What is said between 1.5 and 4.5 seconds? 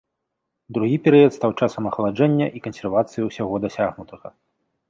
часам ахаладжэння і кансервацыі ўсяго дасягнутага.